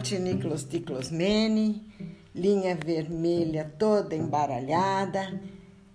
[0.00, 1.86] Cotiniclosticlosmene,
[2.34, 5.38] linha vermelha toda embaralhada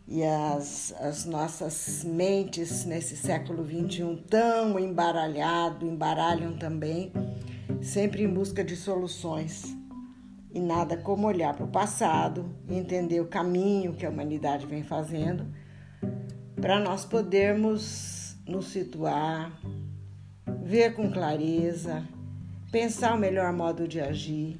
[0.07, 7.11] e as, as nossas mentes nesse século XXI tão embaralhado, embaralham também,
[7.81, 9.75] sempre em busca de soluções.
[10.53, 15.47] E nada como olhar para o passado entender o caminho que a humanidade vem fazendo
[16.61, 19.59] para nós podermos nos situar,
[20.63, 22.07] ver com clareza,
[22.71, 24.59] pensar o melhor modo de agir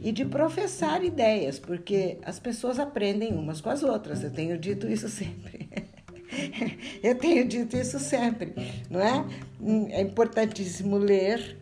[0.00, 4.22] e de professar ideias, porque as pessoas aprendem umas com as outras.
[4.22, 5.68] Eu tenho dito isso sempre.
[7.02, 8.54] Eu tenho dito isso sempre,
[8.88, 9.24] não é?
[9.90, 11.58] É importantíssimo ler,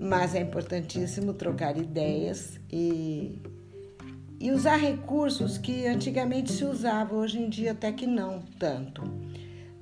[0.00, 3.42] mas é importantíssimo trocar ideias e,
[4.40, 9.02] e usar recursos que antigamente se usava, hoje em dia até que não tanto.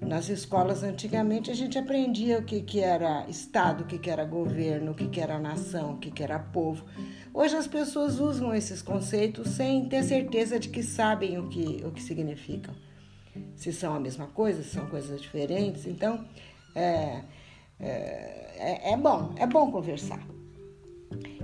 [0.06, 4.24] Nas escolas antigamente a gente aprendia o que, que era Estado, o que, que era
[4.24, 6.84] governo, o que, que era nação, o que, que era povo.
[7.32, 11.92] Hoje as pessoas usam esses conceitos sem ter certeza de que sabem o que, o
[11.92, 12.74] que significam.
[13.54, 15.86] Se são a mesma coisa, se são coisas diferentes.
[15.86, 16.26] Então
[16.74, 17.22] é,
[17.78, 20.20] é, é bom, é bom conversar.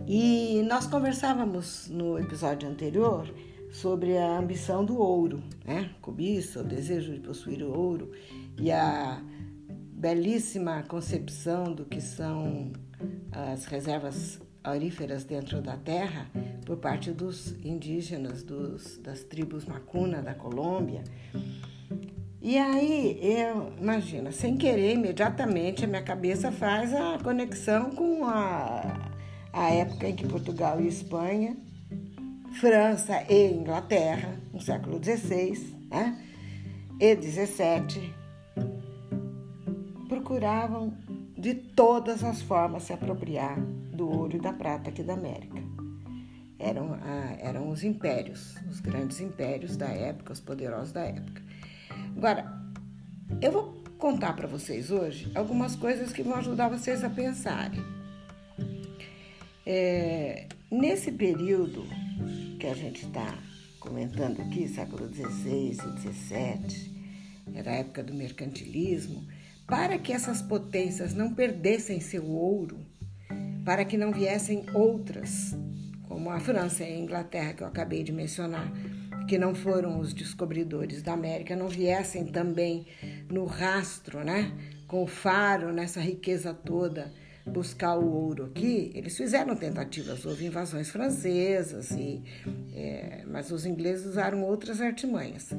[0.07, 3.33] E nós conversávamos no episódio anterior
[3.71, 5.91] sobre a ambição do ouro, né?
[6.01, 8.11] Cobiça, o desejo de possuir o ouro
[8.59, 9.23] e a
[9.93, 12.73] belíssima concepção do que são
[13.31, 16.31] as reservas auríferas dentro da terra
[16.65, 21.03] por parte dos indígenas, dos, das tribos Macuna da Colômbia.
[22.41, 29.11] E aí, eu, imagina, sem querer, imediatamente a minha cabeça faz a conexão com a,
[29.53, 31.57] a época em que Portugal e Espanha,
[32.61, 36.17] França e Inglaterra, no século XVI né,
[37.01, 38.18] e XVII,
[40.29, 40.93] procuravam
[41.39, 45.57] de todas as formas se apropriar do ouro e da prata aqui da América.
[46.59, 51.43] Eram, ah, eram os impérios, os grandes impérios da época, os poderosos da época.
[52.15, 52.45] Agora,
[53.41, 57.83] eu vou contar para vocês hoje algumas coisas que vão ajudar vocês a pensarem.
[59.65, 61.87] É, nesse período
[62.61, 63.35] que a gente está
[63.81, 66.99] comentando aqui, século XVI e XVII,
[67.55, 69.27] era a época do mercantilismo,
[69.69, 72.79] para que essas potências não perdessem seu ouro,
[73.67, 75.55] para que não viessem outras,
[76.09, 78.73] como a França e a Inglaterra, que eu acabei de mencionar,
[79.29, 82.87] que não foram os descobridores da América, não viessem também
[83.31, 84.51] no rastro, né?
[84.89, 87.13] com o faro nessa riqueza toda,
[87.45, 92.23] buscar o ouro aqui, eles fizeram tentativas, houve invasões francesas, e,
[92.75, 95.51] é, mas os ingleses usaram outras artimanhas.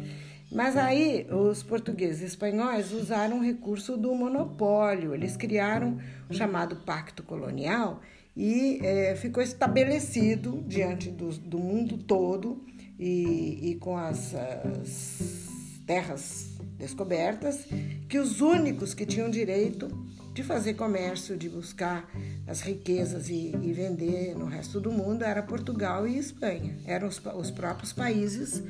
[0.52, 5.14] Mas aí os portugueses e espanhóis usaram o recurso do monopólio.
[5.14, 6.00] Eles criaram
[6.30, 8.02] o chamado Pacto Colonial
[8.36, 12.64] e é, ficou estabelecido diante do, do mundo todo
[12.98, 15.50] e, e com as, as
[15.86, 17.66] terras descobertas
[18.08, 19.88] que os únicos que tinham direito
[20.34, 22.10] de fazer comércio, de buscar
[22.48, 26.78] as riquezas e, e, vender no resto do mundo era Portugal e Espanha.
[26.86, 28.64] Eram os, os próprios países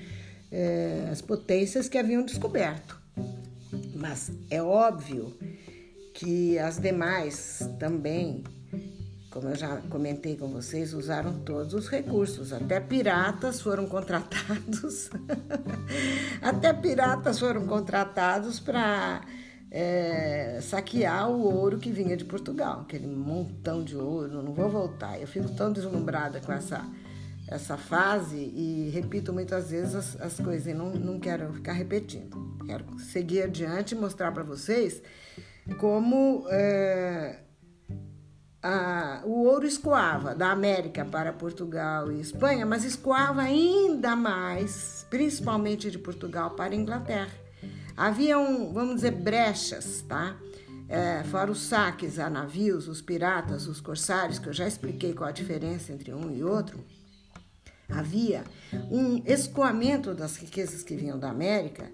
[0.51, 2.99] é, as potências que haviam descoberto.
[3.93, 5.37] Mas é óbvio
[6.13, 8.43] que as demais também,
[9.29, 12.51] como eu já comentei com vocês, usaram todos os recursos.
[12.51, 15.09] Até piratas foram contratados.
[16.41, 19.21] Até piratas foram contratados para
[19.71, 24.41] é, saquear o ouro que vinha de Portugal, aquele montão de ouro.
[24.41, 25.19] Não vou voltar.
[25.19, 26.83] Eu fico tão deslumbrada com essa
[27.49, 32.57] essa fase e repito muitas vezes as, as coisas e não, não quero ficar repetindo.
[32.65, 35.01] Quero seguir adiante e mostrar para vocês
[35.79, 37.39] como é,
[38.61, 45.89] a, o ouro escoava da América para Portugal e Espanha, mas escoava ainda mais, principalmente
[45.89, 47.33] de Portugal para Inglaterra.
[47.97, 50.37] Havia, um, vamos dizer, brechas, tá?
[50.87, 55.29] É, fora os saques a navios, os piratas, os corsários, que eu já expliquei qual
[55.29, 56.79] a diferença entre um e outro
[57.89, 58.43] havia
[58.91, 61.89] um escoamento das riquezas que vinham da América,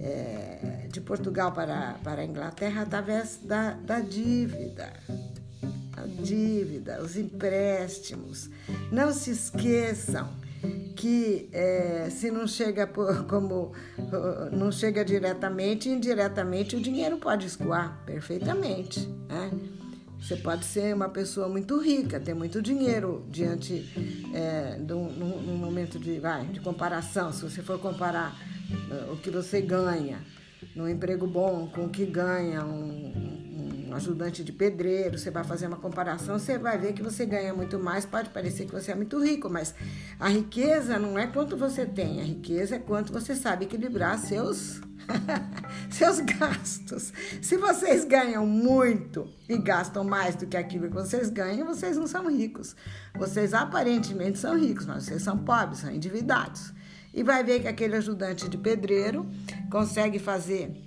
[0.00, 4.92] é, de Portugal para, para a Inglaterra, através da, da dívida.
[5.96, 8.50] A dívida, os empréstimos.
[8.90, 10.28] Não se esqueçam
[10.94, 13.72] que é, se não chega por, como
[14.52, 19.06] não chega diretamente, indiretamente o dinheiro pode escoar perfeitamente.
[19.28, 19.50] Né?
[20.20, 23.86] Você pode ser uma pessoa muito rica, ter muito dinheiro diante
[24.34, 27.32] é, de um, momento de, vai, de comparação.
[27.32, 28.34] Se você for comparar
[28.90, 30.18] uh, o que você ganha
[30.74, 33.45] num emprego bom com o que ganha um,
[33.86, 37.54] um, ajudante de pedreiro, você vai fazer uma comparação, você vai ver que você ganha
[37.54, 39.74] muito mais, pode parecer que você é muito rico, mas
[40.18, 44.80] a riqueza não é quanto você tem, a riqueza é quanto você sabe equilibrar seus
[45.90, 47.12] seus gastos.
[47.40, 52.06] Se vocês ganham muito e gastam mais do que aquilo que vocês ganham, vocês não
[52.06, 52.74] são ricos.
[53.14, 56.72] Vocês aparentemente são ricos, mas vocês são pobres, são endividados.
[57.14, 59.26] E vai ver que aquele ajudante de pedreiro
[59.70, 60.85] consegue fazer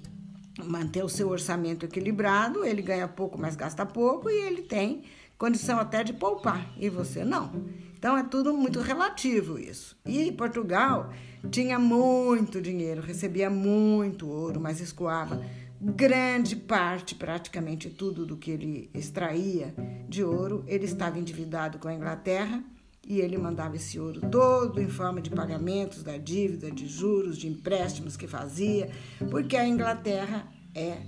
[0.66, 5.04] manter o seu orçamento equilibrado, ele ganha pouco, mas gasta pouco e ele tem
[5.38, 7.66] condição até de poupar, e você não.
[7.98, 9.98] Então é tudo muito relativo isso.
[10.06, 11.12] E Portugal
[11.50, 15.42] tinha muito dinheiro, recebia muito ouro, mas escoava
[15.82, 19.74] grande parte, praticamente tudo do que ele extraía
[20.10, 22.62] de ouro, ele estava endividado com a Inglaterra
[23.10, 27.48] e ele mandava esse ouro todo em forma de pagamentos da dívida, de juros, de
[27.48, 28.92] empréstimos que fazia,
[29.32, 31.02] porque a Inglaterra é,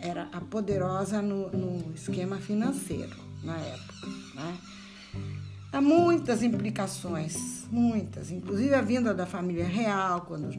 [0.00, 3.14] era a poderosa no, no esquema financeiro
[3.44, 4.06] na época.
[4.34, 4.58] Né?
[5.70, 10.58] Há muitas implicações, muitas, inclusive a vinda da família real, quando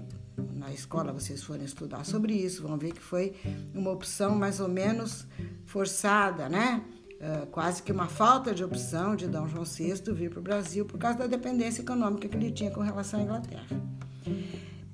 [0.55, 3.33] na escola vocês forem estudar sobre isso, vão ver que foi
[3.73, 5.25] uma opção mais ou menos
[5.65, 6.83] forçada, né?
[7.23, 10.83] Uh, quase que uma falta de opção de Dom João VI vir para o Brasil
[10.85, 13.65] por causa da dependência econômica que ele tinha com relação à Inglaterra.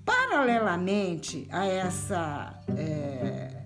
[0.05, 3.63] Paralelamente a essa, é,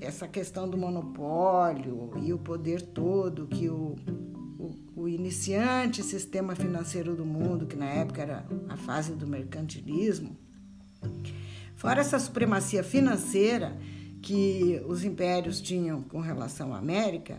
[0.00, 3.96] essa questão do monopólio e o poder todo que o
[5.04, 10.34] o iniciante sistema financeiro do mundo, que na época era a fase do mercantilismo,
[11.74, 13.76] fora essa supremacia financeira
[14.24, 17.38] que os impérios tinham com relação à América,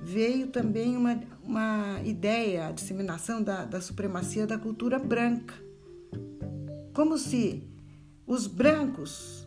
[0.00, 5.54] veio também uma, uma ideia, a disseminação da, da supremacia da cultura branca.
[6.94, 7.68] Como se
[8.28, 9.44] os brancos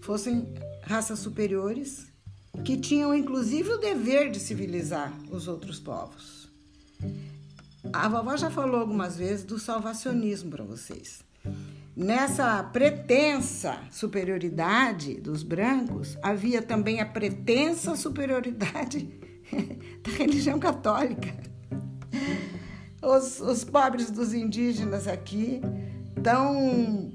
[0.00, 0.52] fossem
[0.82, 2.08] raças superiores
[2.64, 6.50] que tinham inclusive o dever de civilizar os outros povos.
[7.92, 11.22] A vovó já falou algumas vezes do salvacionismo para vocês.
[11.98, 19.18] Nessa pretensa superioridade dos brancos, havia também a pretensa superioridade
[20.00, 21.34] da religião católica.
[23.02, 25.60] Os, os pobres dos indígenas aqui
[26.22, 27.12] tão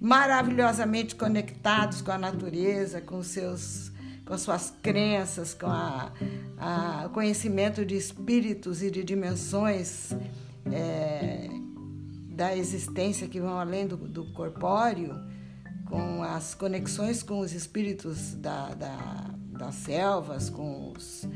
[0.00, 3.92] maravilhosamente conectados com a natureza, com seus
[4.26, 10.10] com suas crenças, com o conhecimento de espíritos e de dimensões
[10.72, 11.48] é,
[12.34, 15.14] da existência que vão além do, do, corpóreo,
[15.86, 21.28] com as conexões com os espíritos da, da, das selvas, com os,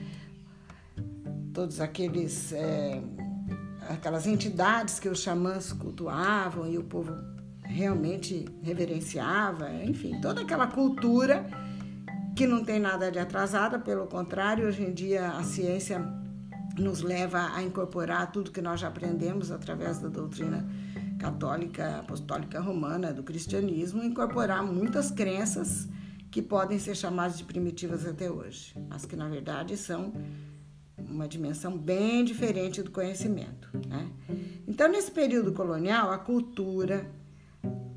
[1.54, 3.00] todos aqueles é,
[3.88, 7.14] aquelas entidades que os xamãs cultuavam e o povo
[7.62, 11.46] realmente reverenciava, enfim, toda aquela cultura
[12.34, 16.00] que não tem nada de atrasada, pelo contrário, hoje em dia a ciência
[16.78, 20.66] nos leva a incorporar tudo que nós já aprendemos através da doutrina
[21.18, 25.88] católica, apostólica romana, do cristianismo, incorporar muitas crenças
[26.30, 30.12] que podem ser chamadas de primitivas até hoje, mas que na verdade são
[30.96, 33.70] uma dimensão bem diferente do conhecimento.
[33.86, 34.10] Né?
[34.66, 37.10] Então, nesse período colonial, a cultura,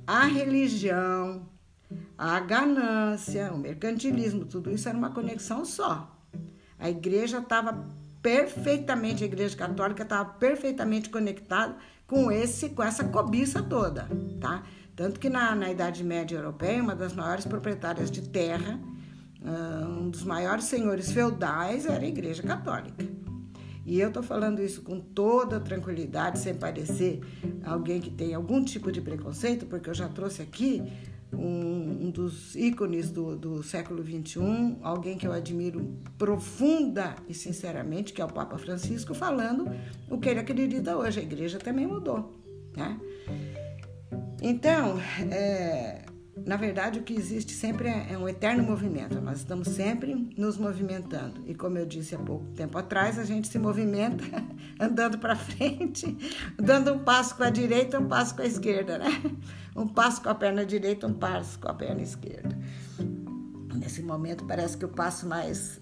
[0.07, 1.45] a religião,
[2.17, 6.17] a ganância, o mercantilismo, tudo isso era uma conexão só.
[6.79, 7.85] A igreja estava
[8.21, 11.75] perfeitamente, a igreja católica estava perfeitamente conectada
[12.11, 14.05] com esse, com essa cobiça toda,
[14.41, 14.63] tá?
[14.97, 18.77] Tanto que na, na Idade Média Europeia, uma das maiores proprietárias de terra,
[19.45, 23.07] ah, um dos maiores senhores feudais era a Igreja Católica.
[23.85, 27.21] E eu estou falando isso com toda tranquilidade, sem parecer
[27.63, 30.83] alguém que tem algum tipo de preconceito, porque eu já trouxe aqui
[31.33, 38.13] um, um dos ícones do, do século XXI, alguém que eu admiro profunda e sinceramente,
[38.13, 39.69] que é o Papa Francisco, falando
[40.09, 41.19] o que ele acredita hoje.
[41.19, 42.33] A igreja também mudou.
[42.75, 42.99] Né?
[44.41, 44.99] Então,
[45.31, 46.03] é,
[46.45, 49.19] na verdade, o que existe sempre é, é, um eterno movimento.
[49.21, 51.43] Nós estamos sempre nos movimentando.
[51.45, 54.23] E como eu disse há pouco tempo atrás, a gente se movimenta
[54.79, 56.17] andando para frente,
[56.57, 59.09] dando um passo com a direita, um passo com a esquerda, né?
[59.75, 62.57] Um passo com a perna direita, um passo com a perna esquerda.
[63.75, 65.79] Nesse momento parece que o passo mais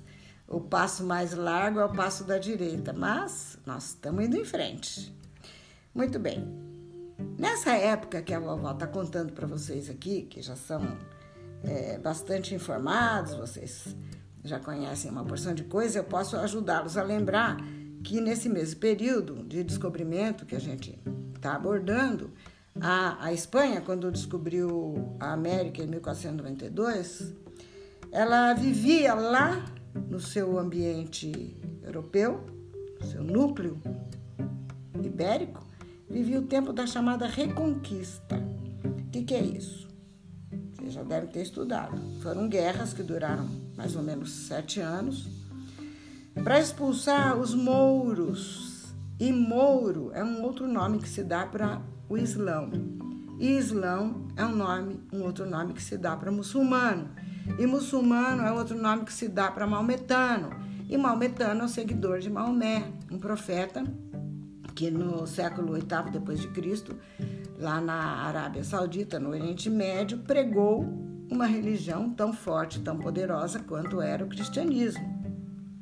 [0.47, 5.15] o passo mais largo é o passo da direita, mas nós estamos indo em frente.
[5.93, 6.68] Muito bem.
[7.37, 10.97] Nessa época que a vovó está contando para vocês aqui, que já são
[11.63, 13.95] é, bastante informados, vocês
[14.43, 17.57] já conhecem uma porção de coisas, eu posso ajudá-los a lembrar
[18.03, 20.97] que nesse mesmo período de descobrimento que a gente
[21.35, 22.31] está abordando,
[22.79, 27.33] a, a Espanha, quando descobriu a América em 1492,
[28.11, 29.65] ela vivia lá
[30.09, 32.45] no seu ambiente europeu,
[33.01, 33.79] no seu núcleo
[35.01, 35.68] ibérico,
[36.09, 38.35] vivia o tempo da chamada Reconquista.
[38.83, 39.87] O que, que é isso?
[40.73, 41.99] Vocês já devem ter estudado.
[42.21, 43.47] Foram guerras que duraram
[43.77, 45.27] mais ou menos sete anos
[46.43, 48.87] para expulsar os mouros.
[49.19, 52.71] E mouro é um outro nome que se dá para o Islão.
[53.37, 57.09] E Islão é um nome, um outro nome que se dá para muçulmano.
[57.57, 60.49] E muçulmano é outro nome que se dá para maometano.
[60.89, 63.83] E maometano é o seguidor de Maomé, um profeta
[64.79, 66.95] que no século VIII depois de Cristo,
[67.57, 70.85] lá na Arábia Saudita, no Oriente Médio, pregou
[71.29, 75.03] uma religião tão forte, tão poderosa quanto era o cristianismo.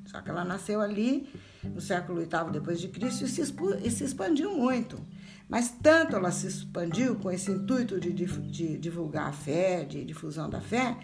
[0.08, 1.30] Só que ela nasceu ali
[1.63, 5.00] no século VIII depois de Cristo e se, e se expandiu muito.
[5.48, 10.50] Mas tanto ela se expandiu com esse intuito de, de divulgar a fé, de difusão
[10.50, 10.98] da fé,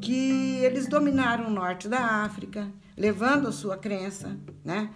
[0.00, 4.88] que eles dominaram o norte da África, levando a sua crença, né?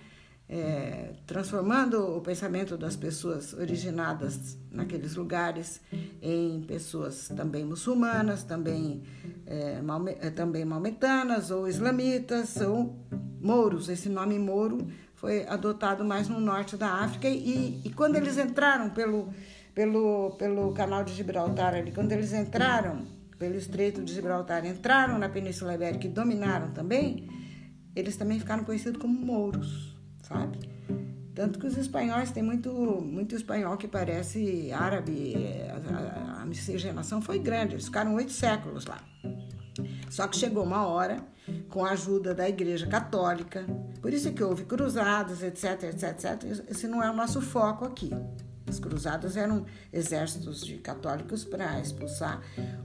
[0.52, 5.80] É, transformando o pensamento das pessoas originadas naqueles lugares
[6.20, 9.04] em pessoas também muçulmanas, também,
[9.46, 9.80] é,
[10.20, 12.96] é, também maometanas ou islamitas ou
[13.40, 13.88] mouros.
[13.88, 18.90] Esse nome mouro foi adotado mais no norte da África e, e quando eles entraram
[18.90, 19.28] pelo,
[19.72, 23.06] pelo, pelo canal de Gibraltar ali, quando eles entraram
[23.38, 27.28] pelo Estreito de Gibraltar, entraram na Península Ibérica e dominaram também,
[27.94, 29.89] eles também ficaram conhecidos como mouros,
[30.30, 30.58] sabe?
[31.34, 35.34] Tanto que os espanhóis, tem muito, muito espanhol que parece árabe,
[35.68, 38.98] a, a, a miscigenação foi grande, eles ficaram oito séculos lá.
[40.08, 41.24] Só que chegou uma hora,
[41.68, 43.64] com a ajuda da Igreja Católica,
[44.00, 46.68] por isso que houve cruzadas, etc, etc, etc.
[46.68, 48.10] Esse não é o nosso foco aqui.
[48.68, 52.40] As cruzadas eram exércitos de católicos para expulsar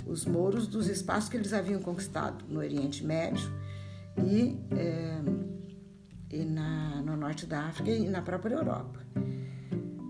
[0.05, 3.51] os mouros dos espaços que eles haviam conquistado no Oriente Médio
[4.17, 5.19] e, é,
[6.29, 8.99] e na, no norte da África e na própria Europa.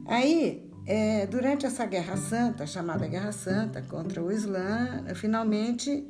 [0.08, 6.08] Aí, é, durante essa Guerra Santa, chamada Guerra Santa contra o Islã, finalmente,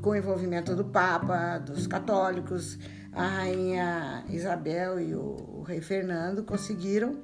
[0.00, 2.78] com o envolvimento do Papa, dos católicos,
[3.12, 7.20] a rainha Isabel e o, o rei Fernando conseguiram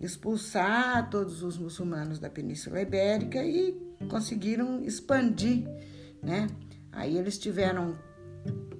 [0.00, 3.72] expulsar todos os muçulmanos da Península Ibérica e
[4.08, 5.66] conseguiram expandir,
[6.22, 6.46] né?
[6.92, 7.94] Aí eles tiveram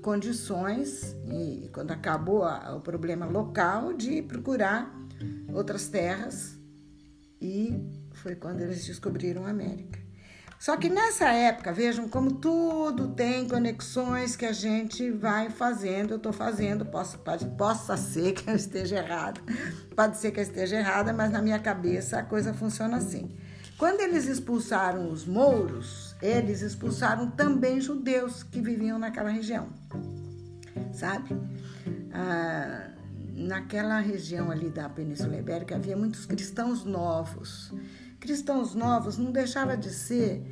[0.04, 4.94] condições e quando acabou a, o problema local de procurar
[5.50, 6.58] outras terras
[7.40, 7.82] e
[8.12, 9.98] foi quando eles descobriram a América.
[10.58, 16.12] Só que nessa época, vejam como tudo tem conexões que a gente vai fazendo.
[16.12, 19.40] Eu estou fazendo, possa, pode, possa ser que eu esteja errada,
[19.96, 23.34] pode ser que eu esteja errada, mas na minha cabeça a coisa funciona assim.
[23.78, 29.68] Quando eles expulsaram os mouros, eles expulsaram também judeus que viviam naquela região,
[30.92, 31.36] sabe?
[32.12, 32.90] Ah,
[33.34, 37.72] naquela região ali da Península Ibérica havia muitos cristãos novos
[38.24, 40.42] cristãos novos não deixava de ser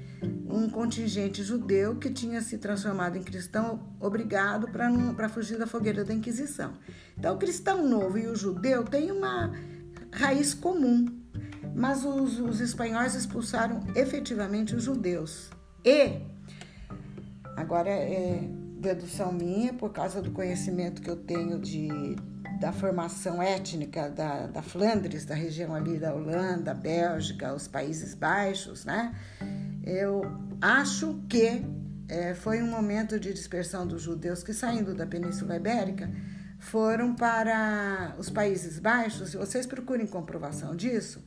[0.47, 6.13] um contingente judeu que tinha se transformado em cristão obrigado para fugir da fogueira da
[6.13, 6.75] Inquisição.
[7.17, 9.51] Então, o cristão novo e o judeu têm uma
[10.13, 11.07] raiz comum,
[11.75, 15.49] mas os, os espanhóis expulsaram efetivamente os judeus.
[15.85, 16.21] E,
[17.57, 18.49] agora é
[18.79, 21.89] dedução minha, por causa do conhecimento que eu tenho de
[22.61, 28.85] da formação étnica da, da Flandres, da região ali da Holanda, Bélgica, os Países Baixos,
[28.85, 29.13] né?
[29.85, 30.23] Eu
[30.61, 31.61] acho que
[32.09, 36.09] é, foi um momento de dispersão dos judeus que, saindo da Península Ibérica,
[36.59, 41.21] foram para os Países Baixos, e vocês procurem comprovação disso.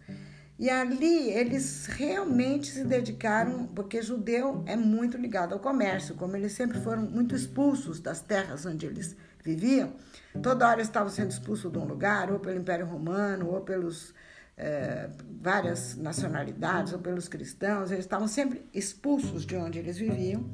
[0.57, 6.53] E ali eles realmente se dedicaram, porque judeu é muito ligado ao comércio, como eles
[6.53, 9.93] sempre foram muito expulsos das terras onde eles viviam,
[10.41, 14.13] toda hora estavam sendo expulsos de um lugar, ou pelo Império Romano, ou pelos
[14.57, 15.09] é,
[15.41, 20.49] várias nacionalidades, ou pelos cristãos, eles estavam sempre expulsos de onde eles viviam.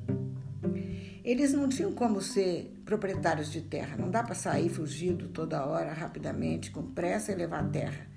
[1.23, 5.93] Eles não tinham como ser proprietários de terra, não dá para sair fugido toda hora,
[5.93, 8.10] rapidamente, com pressa e levar terra.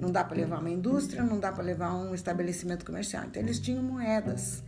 [0.00, 3.24] Não dá para levar uma indústria, não dá para levar um estabelecimento comercial.
[3.24, 4.62] Então, eles tinham moedas.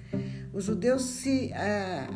[0.52, 2.07] Os judeus se é,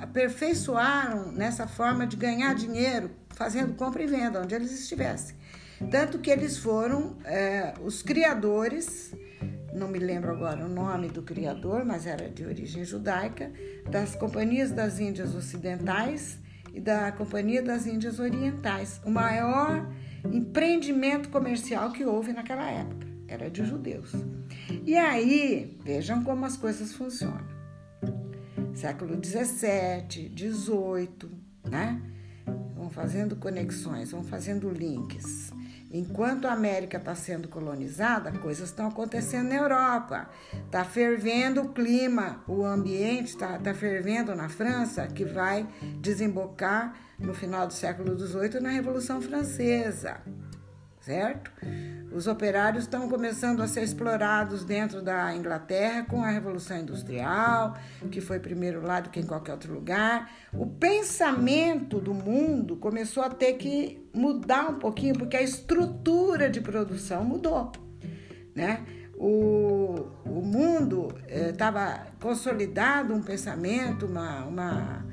[0.00, 5.36] aperfeiçoaram nessa forma de ganhar dinheiro fazendo compra e venda onde eles estivessem.
[5.90, 9.14] Tanto que eles foram é, os criadores,
[9.74, 13.52] não me lembro agora o nome do criador, mas era de origem judaica,
[13.90, 16.38] das companhias das Índias Ocidentais
[16.72, 19.86] e da Companhia das Índias Orientais, o maior
[20.32, 23.06] empreendimento comercial que houve naquela época.
[23.28, 24.12] Era de judeus.
[24.84, 27.56] E aí, vejam como as coisas funcionam
[28.76, 31.30] século 17, 18,
[31.68, 32.00] né?
[32.74, 35.50] Vão fazendo conexões, vão fazendo links.
[35.96, 40.28] Enquanto a América está sendo colonizada, coisas estão acontecendo na Europa.
[40.52, 45.66] Está fervendo o clima, o ambiente está tá fervendo na França, que vai
[45.98, 50.20] desembocar no final do século XVIII na Revolução Francesa,
[51.00, 51.50] certo?
[52.12, 57.76] Os operários estão começando a ser explorados dentro da Inglaterra com a Revolução Industrial,
[58.10, 60.30] que foi primeiro lá do que em qualquer outro lugar.
[60.52, 66.60] O pensamento do mundo começou a ter que mudar um pouquinho, porque a estrutura de
[66.60, 67.72] produção mudou,
[68.54, 68.84] né?
[69.18, 75.06] O, o mundo estava eh, consolidado um pensamento, uma, uma,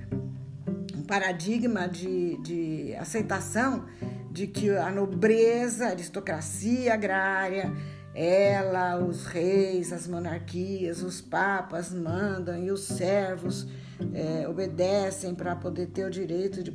[0.94, 3.86] um paradigma de, de aceitação
[4.34, 7.72] de que a nobreza, a aristocracia agrária,
[8.16, 13.68] ela, os reis, as monarquias, os papas mandam e os servos
[14.12, 16.72] é, obedecem para poder ter o direito de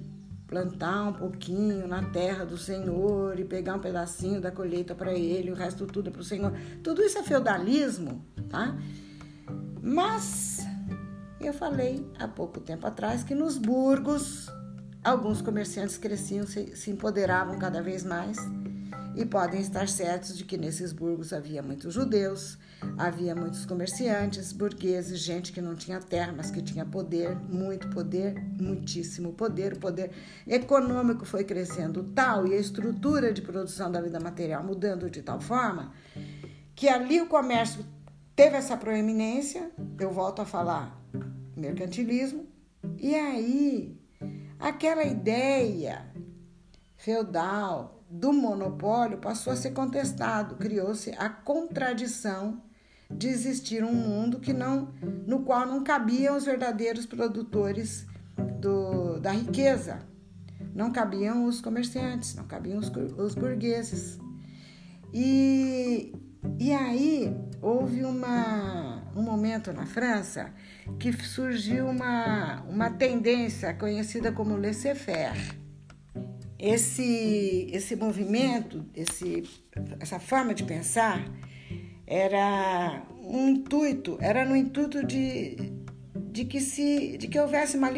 [0.46, 5.50] plantar um pouquinho na terra do Senhor e pegar um pedacinho da colheita para ele,
[5.50, 6.52] o resto tudo é para o Senhor.
[6.82, 8.78] Tudo isso é feudalismo, tá?
[9.82, 10.64] Mas
[11.40, 14.48] eu falei há pouco tempo atrás que nos burgos
[15.02, 18.36] Alguns comerciantes cresciam, se, se empoderavam cada vez mais
[19.18, 22.56] e podem estar certos de que nesses burgos havia muitos judeus,
[22.96, 28.34] havia muitos comerciantes, burgueses, gente que não tinha terra, mas que tinha poder, muito poder,
[28.60, 29.72] muitíssimo poder.
[29.72, 30.12] O poder
[30.46, 35.40] econômico foi crescendo tal e a estrutura de produção da vida material mudando de tal
[35.40, 35.92] forma
[36.76, 37.84] que ali o comércio
[38.36, 39.68] teve essa proeminência.
[39.98, 40.96] Eu volto a falar
[41.56, 42.46] mercantilismo,
[42.96, 43.98] e aí
[44.58, 46.04] Aquela ideia
[46.96, 52.62] feudal do monopólio passou a ser contestado, criou-se a contradição
[53.10, 54.92] de existir um mundo que não,
[55.26, 58.06] no qual não cabiam os verdadeiros produtores
[58.60, 60.00] do, da riqueza,
[60.74, 64.18] não cabiam os comerciantes, não cabiam os, os burgueses.
[65.12, 66.12] E,
[66.58, 70.52] e aí houve uma, um momento na França
[70.98, 75.58] que surgiu uma, uma tendência conhecida como laissez-faire.
[76.58, 79.44] Esse, esse movimento, esse,
[80.00, 81.24] essa forma de pensar,
[82.06, 85.72] era um intuito, era no intuito de,
[86.32, 87.90] de que se de que houvesse uma,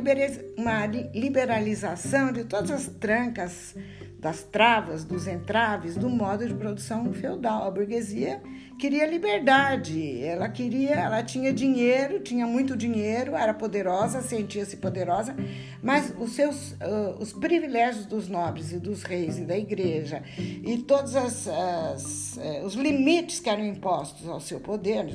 [0.57, 3.75] uma liberalização de todas as trancas
[4.21, 7.67] das travas, dos entraves do modo de produção feudal.
[7.67, 8.43] A burguesia
[8.79, 15.35] queria liberdade, ela queria, ela tinha dinheiro, tinha muito dinheiro, era poderosa, sentia-se poderosa,
[15.83, 20.79] mas os seus uh, os privilégios dos nobres e dos reis e da igreja e
[20.79, 25.07] todos as, as, uh, os limites que eram impostos ao seu poder,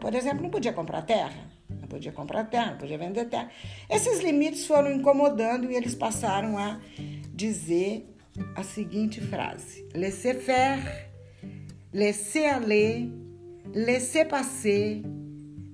[0.00, 1.54] por exemplo, não podia comprar terra.
[1.68, 3.50] Não podia comprar terra, não podia vender terra.
[3.90, 6.78] Esses limites foram incomodando e eles passaram a
[7.34, 8.15] dizer
[8.54, 11.10] a seguinte frase: Laissez-faire,
[11.92, 13.10] laissez-aller,
[13.74, 15.02] laissez-passer,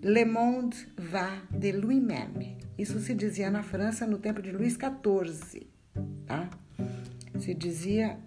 [0.03, 2.57] le monde va de lui-même.
[2.79, 5.67] Isso se dizia na França no tempo de Luís XIV,
[6.27, 6.51] tá?
[7.39, 8.19] Se dizia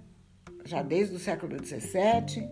[0.63, 2.47] já desde o século XVII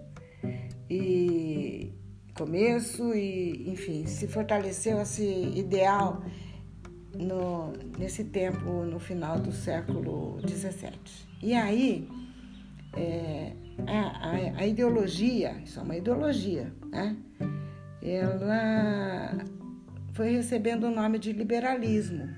[0.90, 1.94] e
[2.36, 5.24] começo e, enfim, se fortaleceu esse
[5.56, 6.24] ideal
[7.16, 11.33] no, nesse tempo, no final do século XVII.
[11.44, 12.08] E aí,
[12.96, 13.52] é,
[13.86, 17.18] a, a, a, ideologia, isso é uma ideologia, né?
[18.02, 19.44] Ela
[20.14, 22.30] foi recebendo o nome de liberalismo.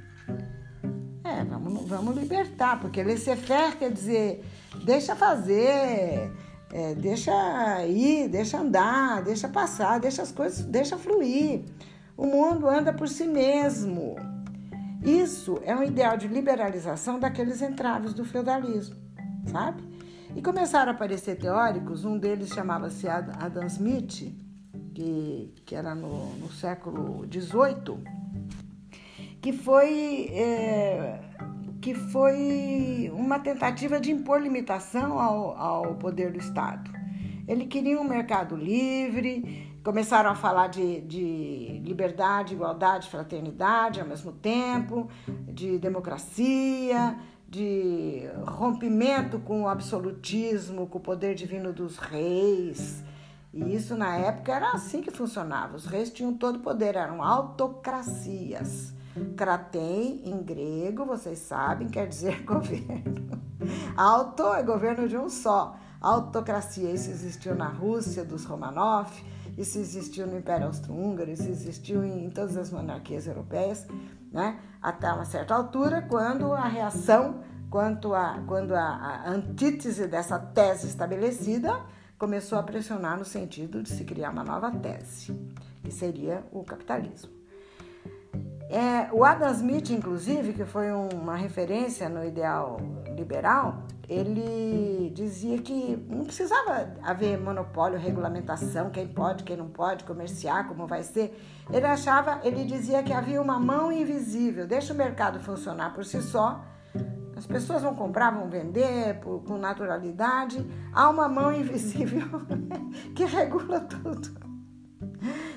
[1.23, 4.43] É, vamos, vamos libertar, porque laissez-faire quer dizer,
[4.83, 6.31] deixa fazer,
[6.73, 11.61] é, deixa ir, deixa andar, deixa passar, deixa as coisas, deixa fluir.
[12.17, 14.15] O mundo anda por si mesmo.
[15.05, 18.95] Isso é um ideal de liberalização daqueles entraves do feudalismo,
[19.45, 19.83] sabe?
[20.35, 24.35] E começaram a aparecer teóricos, um deles chamava-se Adam Smith,
[24.95, 28.03] que, que era no, no século XVIII,
[29.39, 31.19] que foi, é,
[31.79, 36.91] que foi uma tentativa de impor limitação ao, ao poder do Estado.
[37.47, 44.31] Ele queria um mercado livre, começaram a falar de, de liberdade, igualdade, fraternidade ao mesmo
[44.31, 45.07] tempo,
[45.47, 47.15] de democracia,
[47.47, 53.03] de rompimento com o absolutismo, com o poder divino dos reis.
[53.53, 55.75] E isso na época era assim que funcionava.
[55.75, 58.91] Os reis tinham todo o poder, eram autocracias.
[59.37, 63.39] Kratem, em grego, vocês sabem, quer dizer governo.
[63.95, 65.77] Auto é governo de um só.
[66.01, 69.11] Autocracia, isso existiu na Rússia dos Romanov,
[69.57, 73.87] isso existiu no Império Austro-Húngaro, isso existiu em, em todas as monarquias europeias,
[74.31, 74.59] né?
[74.81, 80.87] até uma certa altura, quando a reação, quanto a, quando a, a antítese dessa tese
[80.87, 81.81] estabelecida
[82.17, 85.33] começou a pressionar no sentido de se criar uma nova tese,
[85.83, 87.31] que seria o capitalismo.
[88.69, 92.77] É, o Adam Smith, inclusive, que foi uma referência no ideal
[93.15, 100.67] liberal, ele dizia que não precisava haver monopólio, regulamentação, quem pode, quem não pode, comerciar,
[100.67, 101.39] como vai ser.
[101.71, 106.21] Ele achava, ele dizia que havia uma mão invisível, deixa o mercado funcionar por si
[106.21, 106.63] só,
[107.35, 112.27] as pessoas vão comprar, vão vender por, com naturalidade, há uma mão invisível
[113.15, 114.45] que regula tudo.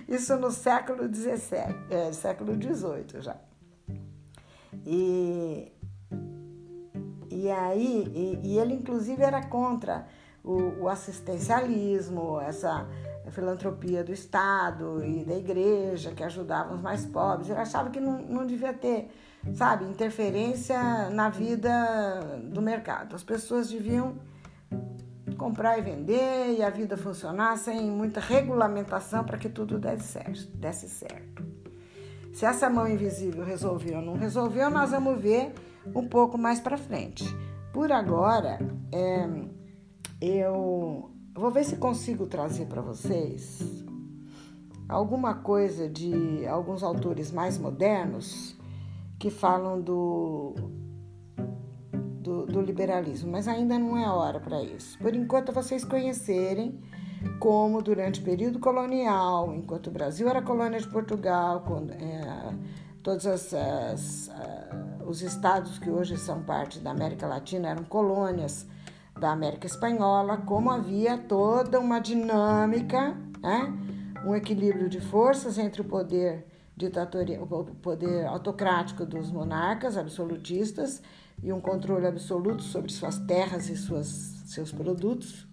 [0.09, 3.37] Isso no século XVII, é, século XVIII já.
[4.87, 5.71] E,
[7.31, 10.07] e aí, e, e ele inclusive era contra
[10.45, 12.87] o, o, assistencialismo, essa
[13.31, 17.51] filantropia do Estado e da igreja que ajudavam os mais pobres.
[17.51, 19.11] Ele achava que não, não devia ter,
[19.55, 23.15] sabe, interferência na vida do mercado.
[23.15, 24.17] As pessoas deviam
[25.37, 30.49] comprar e vender e a vida funcionar sem muita regulamentação para que tudo desse certo,
[30.57, 31.47] desse certo.
[32.33, 35.53] Se essa mão invisível resolveu ou não resolveu, nós vamos ver
[35.95, 37.25] um pouco mais para frente.
[37.73, 38.59] Por agora,
[38.93, 39.29] é,
[40.21, 43.85] eu vou ver se consigo trazer para vocês
[44.89, 48.57] alguma coisa de alguns autores mais modernos
[49.19, 50.55] que falam do
[52.29, 54.99] do, do liberalismo, mas ainda não é hora para isso.
[54.99, 56.79] Por enquanto, vocês conhecerem
[57.41, 62.55] como durante o período colonial, enquanto o Brasil era colônia de Portugal, quando, é,
[63.03, 64.31] todos as, as,
[65.09, 68.67] os estados que hoje são parte da América Latina eram colônias
[69.19, 73.73] da América Espanhola, como havia toda uma dinâmica, né?
[74.27, 81.03] um equilíbrio de forças entre o poder ditatorial, o poder autocrático dos monarcas absolutistas
[81.43, 84.07] e um controle absoluto sobre suas terras e suas,
[84.45, 85.49] seus produtos,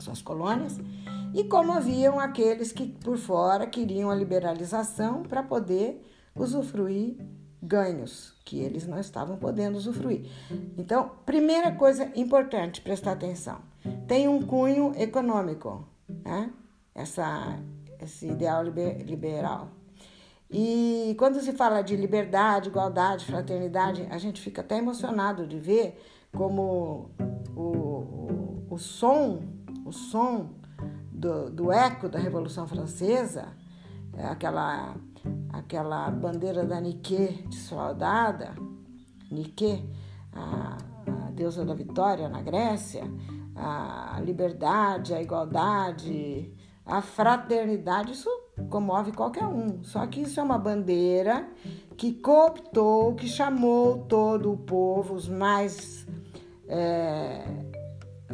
[0.00, 0.76] suas colônias,
[1.32, 7.16] e como haviam aqueles que por fora queriam a liberalização para poder usufruir
[7.66, 10.30] ganhos que eles não estavam podendo usufruir.
[10.78, 13.58] Então, primeira coisa importante prestar atenção:
[14.06, 15.86] tem um cunho econômico,
[16.24, 16.50] né?
[16.94, 17.58] Essa,
[18.00, 19.68] esse ideal liberal.
[20.50, 26.00] E quando se fala de liberdade, igualdade, fraternidade, a gente fica até emocionado de ver
[26.32, 27.10] como
[27.56, 29.42] o, o, o som,
[29.84, 30.50] o som
[31.10, 33.48] do, do eco da Revolução Francesa,
[34.16, 34.94] é aquela,
[35.52, 38.54] aquela bandeira da Nike desfaldada,
[39.30, 39.84] Nike,
[40.32, 40.76] a,
[41.26, 43.04] a deusa da vitória na Grécia,
[43.54, 46.52] a liberdade, a igualdade,
[46.84, 48.30] a fraternidade, isso
[48.70, 49.82] comove qualquer um.
[49.82, 51.48] Só que isso é uma bandeira
[51.96, 56.06] que cooptou, que chamou todo o povo, os mais
[56.68, 57.42] é,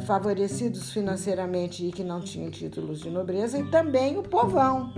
[0.05, 4.91] favorecidos financeiramente e que não tinham títulos de nobreza, e também o povão,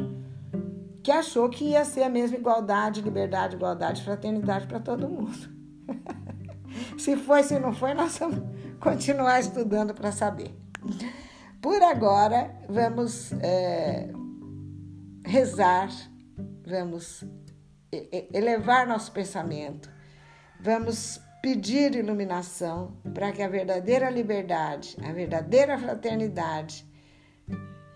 [1.05, 5.37] que achou que ia ser a mesma igualdade, liberdade, igualdade, fraternidade para todo mundo.
[6.97, 8.39] se foi, se não foi, nós vamos
[8.79, 10.59] continuar estudando para saber.
[11.61, 14.09] Por agora, vamos é,
[15.23, 15.89] rezar,
[16.65, 17.23] vamos
[18.33, 19.87] elevar nosso pensamento,
[20.59, 26.84] vamos pedir iluminação para que a verdadeira liberdade, a verdadeira fraternidade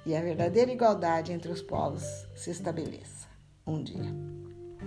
[0.09, 2.03] e a verdadeira igualdade entre os povos
[2.35, 3.27] se estabeleça
[3.65, 4.11] um dia.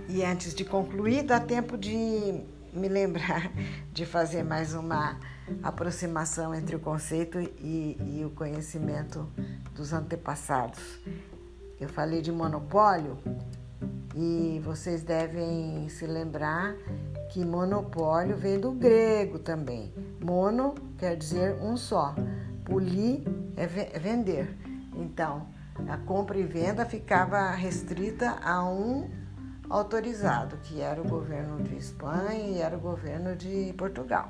[0.09, 3.53] E antes de concluir, dá tempo de me lembrar
[3.93, 5.21] de fazer mais uma
[5.63, 9.31] aproximação entre o conceito e, e o conhecimento
[9.77, 10.81] dos antepassados.
[11.81, 13.17] Eu falei de monopólio
[14.17, 16.75] e vocês devem se lembrar
[17.31, 19.95] que monopólio vem do grego também.
[20.21, 22.13] Mono quer dizer um só,
[22.65, 23.25] poli
[23.57, 23.67] é,
[24.01, 24.72] vender.
[24.95, 25.47] Então,
[25.89, 29.11] a compra e venda ficava restrita a um
[29.69, 34.29] autorizado, que era o governo de Espanha e era o governo de Portugal.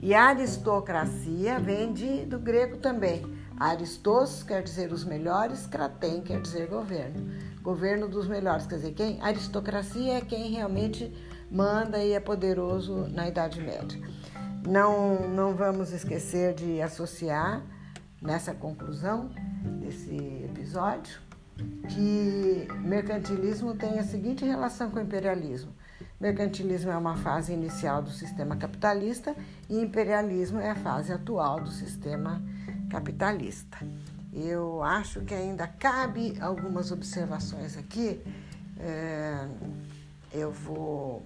[0.00, 3.22] E aristocracia vem de, do grego também.
[3.58, 7.30] Aristos quer dizer os melhores, kratem quer dizer governo.
[7.60, 9.20] Governo dos melhores, quer dizer quem?
[9.20, 11.12] Aristocracia é quem realmente
[11.50, 14.00] manda e é poderoso na Idade Média.
[14.66, 17.62] Não, não vamos esquecer de associar
[18.20, 19.30] nessa conclusão
[19.80, 21.20] desse episódio
[21.88, 25.72] que mercantilismo tem a seguinte relação com o imperialismo.
[26.18, 29.34] Mercantilismo é uma fase inicial do sistema capitalista
[29.68, 32.42] e imperialismo é a fase atual do sistema
[32.90, 33.78] capitalista.
[34.32, 38.20] eu acho que ainda cabe algumas observações aqui.
[38.78, 39.48] É,
[40.32, 41.22] eu vou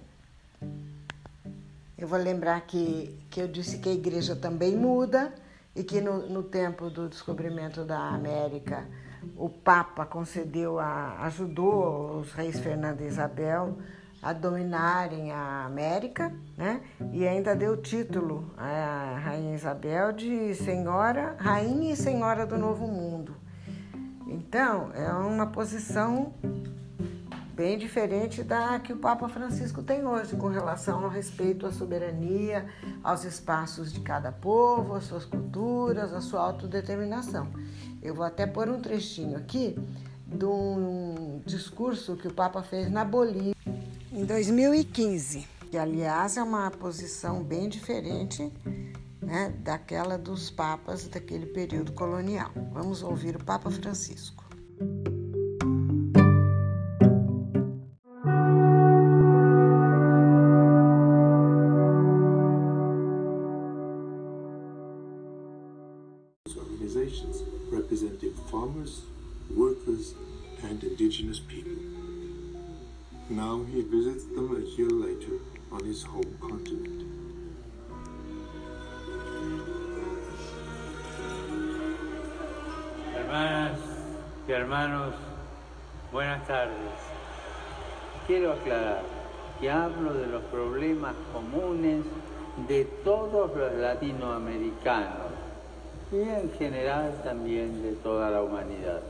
[1.97, 5.33] eu vou lembrar que, que eu disse que a igreja também muda
[5.75, 8.87] e que no, no tempo do descobrimento da América
[9.35, 13.77] o Papa concedeu a, ajudou os reis Fernando e Isabel
[14.21, 16.81] a dominarem a América, né?
[17.11, 23.35] E ainda deu título à Rainha Isabel de Senhora, Rainha e Senhora do Novo Mundo.
[24.27, 26.33] Então, é uma posição
[27.55, 32.67] bem diferente da que o Papa Francisco tem hoje com relação ao respeito à soberania,
[33.01, 37.47] aos espaços de cada povo, às suas culturas, à sua autodeterminação.
[38.03, 39.79] Eu vou até pôr um trechinho aqui
[40.27, 43.55] de um discurso que o Papa fez na Bolívia
[44.11, 48.51] em 2015, que aliás é uma posição bem diferente
[49.21, 52.51] né, daquela dos papas daquele período colonial.
[52.73, 54.43] Vamos ouvir o Papa Francisco.
[93.55, 95.31] Latinoamericanos
[96.11, 99.01] y en general también de toda la humanidad.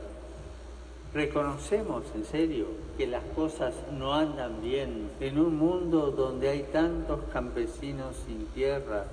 [1.12, 2.66] Reconocemos en serio
[2.98, 9.04] que las cosas no andan bien en un mundo donde hay tantos campesinos sin tierra,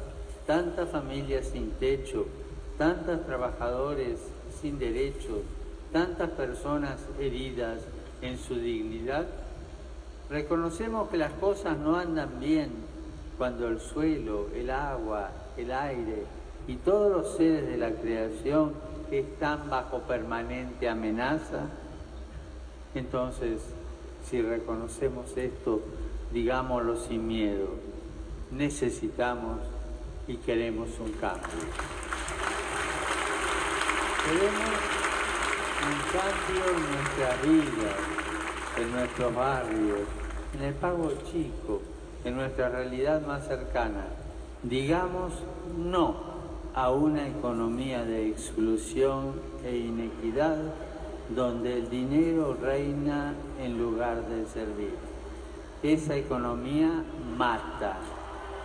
[0.46, 2.26] tantas familias sin techo,
[2.78, 4.20] tantos trabajadores
[4.62, 5.40] sin derechos,
[5.92, 7.80] tantas personas heridas
[8.22, 9.26] en su dignidad.
[10.30, 12.72] Reconocemos que las cosas no andan bien
[13.44, 16.24] cuando el suelo, el agua, el aire
[16.66, 18.72] y todos los seres de la creación
[19.12, 21.66] están bajo permanente amenaza
[22.96, 23.60] entonces,
[24.30, 25.82] si reconocemos esto,
[26.32, 27.68] digámoslo sin miedo,
[28.50, 29.60] necesitamos
[30.26, 31.50] y queremos un cambio.
[34.24, 34.72] Queremos
[35.84, 37.92] un cambio en nuestra vida,
[38.78, 40.00] en nuestros barrios,
[40.54, 41.82] en el pago chico,
[42.24, 44.06] en nuestra realidad más cercana.
[44.64, 45.34] Digamos
[45.78, 46.16] no
[46.74, 49.34] a una economía de exclusión
[49.66, 50.58] e inequidad
[51.36, 54.96] donde el dinero reina en lugar de servir.
[55.84, 56.90] Esa economía
[57.38, 57.98] mata,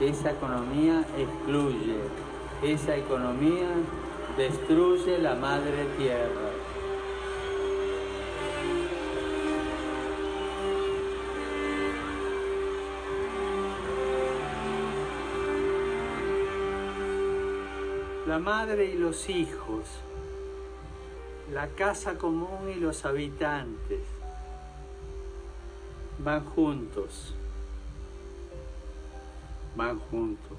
[0.01, 1.99] esa economía excluye,
[2.63, 3.69] esa economía
[4.37, 6.48] destruye la madre tierra.
[18.29, 19.87] La madre y los hijos
[21.51, 24.01] la casa común y los habitantes
[26.19, 27.33] van juntos,
[29.75, 30.59] van juntos.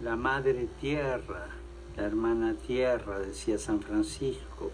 [0.00, 1.48] La madre tierra,
[1.94, 4.70] la hermana tierra, decía San Francisco.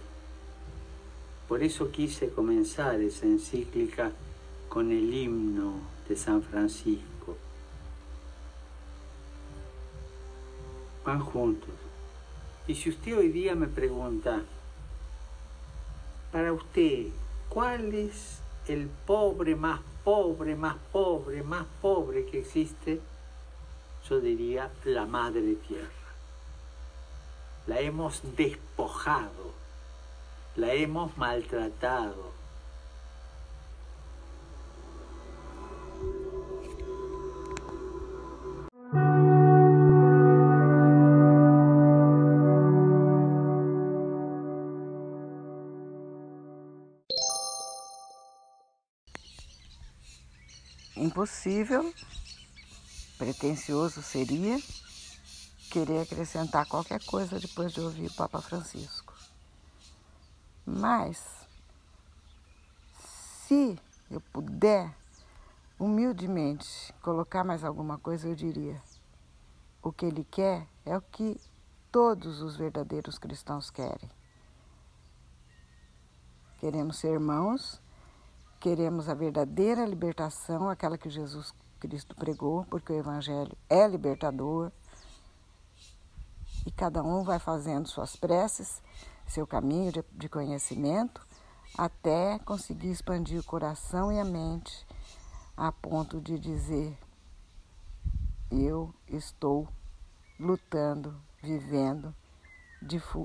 [1.48, 4.12] Por eso quise comenzar esa encíclica
[4.68, 5.74] con el himno
[6.08, 7.11] de San Francisco.
[11.04, 11.70] Van juntos.
[12.66, 14.42] Y si usted hoy día me pregunta,
[16.30, 17.08] para usted,
[17.48, 18.38] ¿cuál es
[18.68, 23.00] el pobre más pobre, más pobre, más pobre que existe?
[24.08, 25.88] Yo diría la madre tierra.
[27.66, 29.52] La hemos despojado,
[30.56, 32.32] la hemos maltratado,
[51.12, 51.92] impossível,
[53.18, 54.58] pretensioso seria
[55.70, 59.12] querer acrescentar qualquer coisa depois de ouvir o Papa Francisco.
[60.64, 61.46] Mas,
[63.46, 63.78] se
[64.10, 64.90] eu puder
[65.78, 68.82] humildemente colocar mais alguma coisa, eu diria:
[69.82, 71.38] o que ele quer é o que
[71.90, 74.10] todos os verdadeiros cristãos querem.
[76.58, 77.81] Queremos ser irmãos
[78.62, 84.70] Queremos a verdadeira libertação, aquela que Jesus Cristo pregou, porque o Evangelho é libertador.
[86.64, 88.80] e cada um vai fazendo suas preces,
[89.26, 91.26] seu caminho de, de conhecimento,
[91.76, 94.86] até conseguir expandir o coração e a mente
[95.56, 96.96] a ponto de dizer:
[98.48, 99.66] Eu estou
[100.38, 102.14] lutando, vivendo,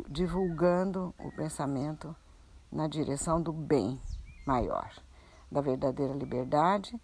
[0.10, 2.16] divulgando o pensamento
[2.72, 4.02] na direção do bem
[4.44, 4.92] maior,
[5.52, 7.00] da verdadeira liberdade,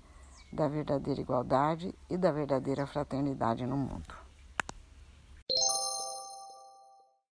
[0.52, 4.23] da verdadeira igualdade e da verdadeira fraternidade no mundo.